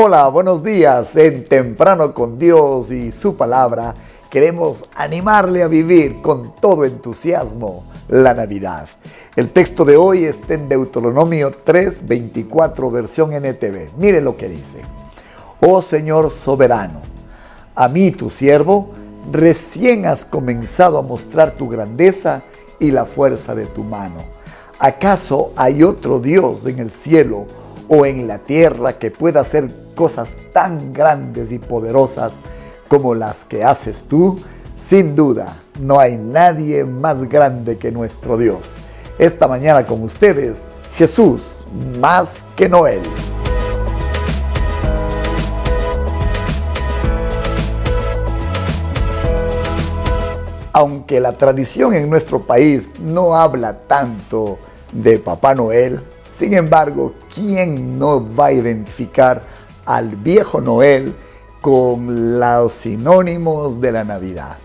[0.00, 3.96] Hola, buenos días en Temprano con Dios y su palabra.
[4.30, 8.86] Queremos animarle a vivir con todo entusiasmo la Navidad.
[9.34, 13.90] El texto de hoy está en Deuteronomio 3, 24, versión NTV.
[13.96, 14.82] Mire lo que dice.
[15.60, 17.00] Oh Señor soberano,
[17.74, 18.90] a mí tu siervo,
[19.32, 22.42] recién has comenzado a mostrar tu grandeza
[22.78, 24.22] y la fuerza de tu mano.
[24.78, 27.46] ¿Acaso hay otro Dios en el cielo
[27.88, 32.34] o en la tierra que pueda hacer cosas tan grandes y poderosas
[32.88, 34.38] como las que haces tú?
[34.76, 38.60] Sin duda, no hay nadie más grande que nuestro Dios.
[39.18, 40.66] Esta mañana con ustedes,
[40.96, 41.66] Jesús,
[41.98, 43.00] más que Noel.
[50.72, 54.58] Aunque la tradición en nuestro país no habla tanto
[54.92, 56.00] de Papá Noel,
[56.38, 59.42] sin embargo, ¿quién no va a identificar
[59.84, 61.12] al viejo Noel
[61.60, 64.56] con los sinónimos de la Navidad?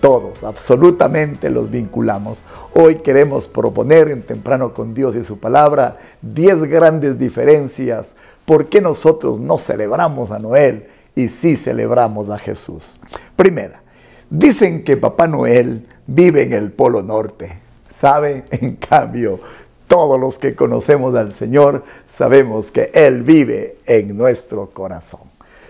[0.00, 2.38] Todos, absolutamente los vinculamos.
[2.74, 8.12] Hoy queremos proponer en Temprano con Dios y su palabra 10 grandes diferencias.
[8.44, 13.00] ¿Por qué nosotros no celebramos a Noel y sí celebramos a Jesús?
[13.34, 13.82] Primera,
[14.30, 17.58] dicen que Papá Noel vive en el Polo Norte.
[17.90, 18.44] ¿Sabe?
[18.50, 19.40] En cambio,
[19.86, 25.20] todos los que conocemos al Señor sabemos que Él vive en nuestro corazón.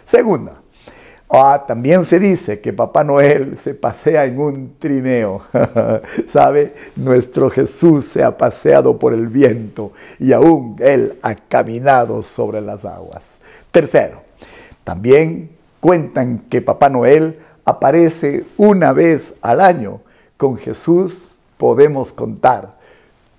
[0.05, 0.61] Segunda,
[1.28, 5.42] ah, también se dice que Papá Noel se pasea en un trineo.
[6.28, 6.75] ¿Sabe?
[6.97, 12.84] Nuestro Jesús se ha paseado por el viento y aún Él ha caminado sobre las
[12.84, 13.41] aguas.
[13.70, 14.22] Tercero,
[14.84, 15.50] también
[15.81, 20.00] cuentan que Papá Noel aparece una vez al año.
[20.37, 22.75] Con Jesús podemos contar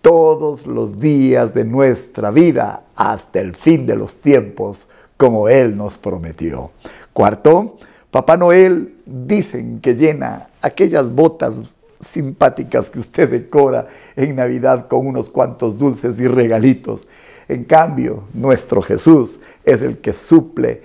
[0.07, 5.97] todos los días de nuestra vida hasta el fin de los tiempos, como Él nos
[5.97, 6.71] prometió.
[7.11, 7.75] Cuarto,
[8.09, 11.55] Papá Noel dicen que llena aquellas botas
[11.99, 17.05] simpáticas que usted decora en Navidad con unos cuantos dulces y regalitos.
[17.49, 20.83] En cambio, nuestro Jesús es el que suple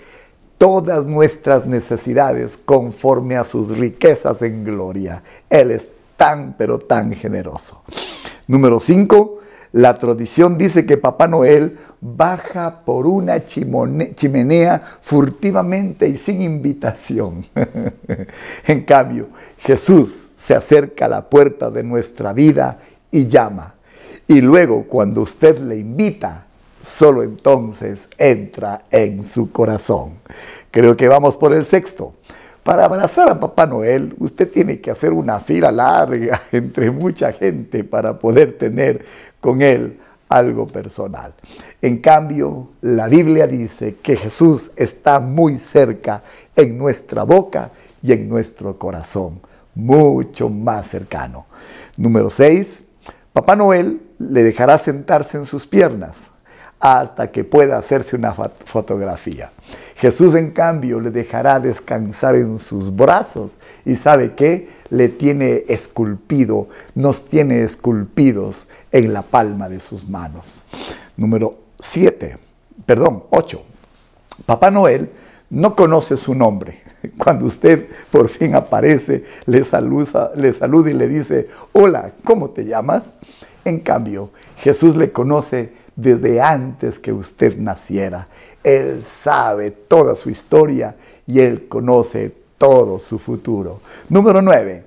[0.58, 5.22] todas nuestras necesidades conforme a sus riquezas en gloria.
[5.48, 5.86] Él es
[6.16, 7.82] tan, pero tan generoso.
[8.48, 9.38] Número 5,
[9.72, 17.44] la tradición dice que Papá Noel baja por una chimenea furtivamente y sin invitación.
[18.66, 23.75] en cambio, Jesús se acerca a la puerta de nuestra vida y llama.
[24.26, 26.47] Y luego, cuando usted le invita,
[26.82, 30.14] solo entonces entra en su corazón.
[30.70, 32.14] Creo que vamos por el sexto.
[32.62, 37.82] Para abrazar a Papá Noel, usted tiene que hacer una fila larga entre mucha gente
[37.82, 39.04] para poder tener
[39.40, 41.34] con él algo personal.
[41.80, 46.22] En cambio, la Biblia dice que Jesús está muy cerca
[46.54, 47.70] en nuestra boca
[48.02, 49.40] y en nuestro corazón,
[49.74, 51.46] mucho más cercano.
[51.96, 52.84] Número 6.
[53.32, 56.31] Papá Noel le dejará sentarse en sus piernas
[56.82, 59.53] hasta que pueda hacerse una fotografía.
[59.94, 63.53] Jesús, en cambio, le dejará descansar en sus brazos
[63.84, 66.66] y sabe que le tiene esculpido,
[66.97, 70.65] nos tiene esculpidos en la palma de sus manos.
[71.16, 72.37] Número 7,
[72.84, 73.62] perdón, 8.
[74.44, 75.09] Papá Noel
[75.50, 76.81] no conoce su nombre.
[77.16, 82.64] Cuando usted por fin aparece, le saluda, le saluda y le dice, hola, ¿cómo te
[82.64, 83.14] llamas?
[83.64, 88.28] En cambio, Jesús le conoce desde antes que usted naciera.
[88.62, 90.94] Él sabe toda su historia
[91.26, 93.80] y Él conoce todo su futuro.
[94.08, 94.84] Número 9.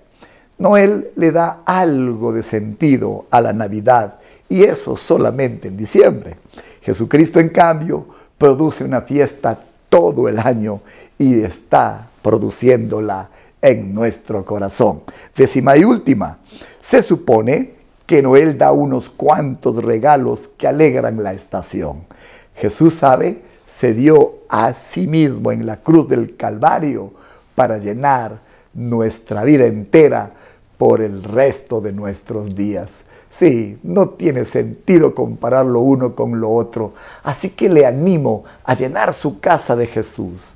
[0.57, 4.15] Noel le da algo de sentido a la Navidad
[4.47, 6.37] y eso solamente en diciembre.
[6.81, 8.05] Jesucristo, en cambio,
[8.37, 10.81] produce una fiesta todo el año
[11.17, 13.29] y está produciéndola
[13.61, 15.01] en nuestro corazón.
[15.35, 16.37] Décima y última,
[16.79, 17.74] se supone
[18.05, 22.05] que Noel da unos cuantos regalos que alegran la estación.
[22.55, 27.11] Jesús sabe, se dio a sí mismo en la cruz del Calvario
[27.55, 28.39] para llenar
[28.73, 30.31] nuestra vida entera
[30.77, 33.03] por el resto de nuestros días.
[33.31, 36.93] Sí, no tiene sentido comparar lo uno con lo otro,
[37.23, 40.53] así que le animo a llenar su casa de Jesús.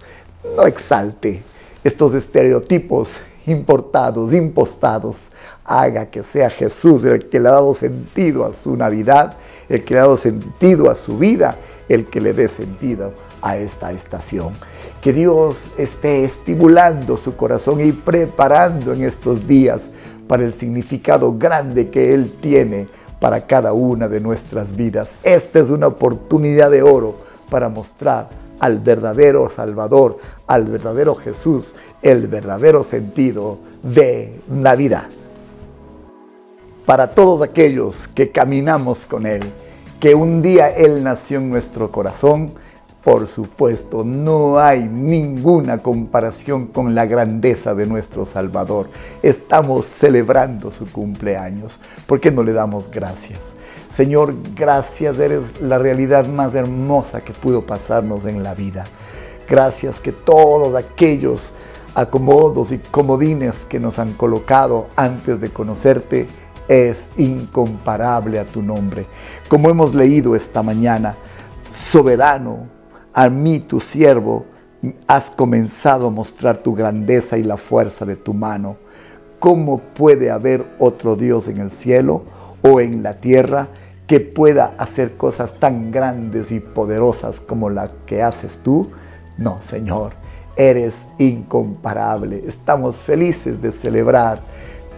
[0.55, 1.43] No exalte
[1.83, 5.29] estos estereotipos importados, impostados,
[5.65, 9.37] haga que sea Jesús el que le ha dado sentido a su Navidad,
[9.67, 11.55] el que le ha dado sentido a su vida,
[11.87, 14.53] el que le dé sentido a esta estación.
[15.01, 19.91] Que Dios esté estimulando su corazón y preparando en estos días
[20.27, 22.87] para el significado grande que Él tiene
[23.19, 25.15] para cada una de nuestras vidas.
[25.23, 27.15] Esta es una oportunidad de oro
[27.49, 28.29] para mostrar
[28.59, 35.07] al verdadero Salvador, al verdadero Jesús, el verdadero sentido de Navidad.
[36.85, 39.41] Para todos aquellos que caminamos con Él,
[39.99, 42.53] que un día Él nació en nuestro corazón,
[43.03, 48.89] por supuesto, no hay ninguna comparación con la grandeza de nuestro Salvador.
[49.23, 51.79] Estamos celebrando su cumpleaños.
[52.05, 53.53] ¿Por qué no le damos gracias?
[53.89, 58.85] Señor, gracias, eres la realidad más hermosa que pudo pasarnos en la vida.
[59.49, 61.53] Gracias que todos aquellos
[61.95, 66.27] acomodos y comodines que nos han colocado antes de conocerte
[66.67, 69.07] es incomparable a tu nombre.
[69.47, 71.15] Como hemos leído esta mañana,
[71.71, 72.78] soberano,
[73.13, 74.45] a mí tu siervo,
[75.07, 78.77] has comenzado a mostrar tu grandeza y la fuerza de tu mano.
[79.39, 82.23] ¿Cómo puede haber otro Dios en el cielo
[82.61, 83.69] o en la tierra
[84.07, 88.89] que pueda hacer cosas tan grandes y poderosas como la que haces tú?
[89.37, 90.13] No, Señor,
[90.55, 92.43] eres incomparable.
[92.45, 94.41] Estamos felices de celebrar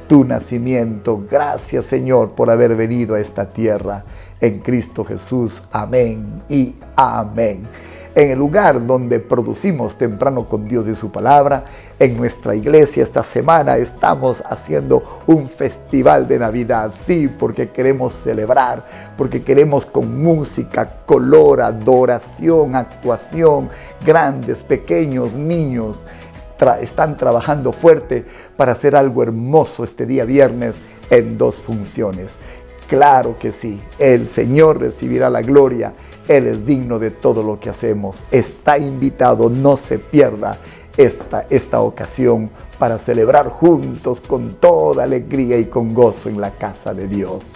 [0.08, 1.24] tu nacimiento.
[1.30, 4.04] Gracias, Señor, por haber venido a esta tierra
[4.40, 5.64] en Cristo Jesús.
[5.72, 7.68] Amén y amén
[8.14, 11.66] en el lugar donde producimos temprano con Dios y su palabra.
[12.00, 18.86] En nuestra iglesia esta semana estamos haciendo un festival de Navidad, sí, porque queremos celebrar,
[19.18, 23.70] porque queremos con música, color, adoración, actuación,
[24.06, 26.06] grandes, pequeños, niños.
[26.82, 28.26] están trabajando fuerte
[28.56, 30.76] para hacer algo hermoso este día viernes
[31.10, 32.36] en dos funciones.
[32.88, 35.94] Claro que sí, el Señor recibirá la gloria
[36.28, 38.22] él es digno de todo lo que hacemos.
[38.32, 40.58] Está invitado, no se pierda
[40.98, 46.94] esta, esta ocasión para celebrar juntos con toda alegría y con gozo en la casa
[46.94, 47.54] de Dios.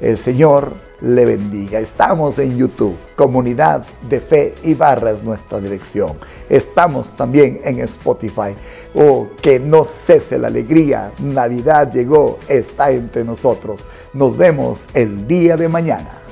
[0.00, 1.80] El Señor le bendiga.
[1.80, 6.12] Estamos en YouTube, Comunidad de Fe y Barra es nuestra dirección.
[6.48, 8.54] Estamos también en Spotify.
[8.94, 11.12] Oh, que no cese la alegría.
[11.18, 13.80] Navidad llegó, está entre nosotros.
[14.12, 16.23] Nos vemos el día de mañana.